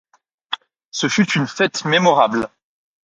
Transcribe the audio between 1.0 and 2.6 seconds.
fut une fête mémorable.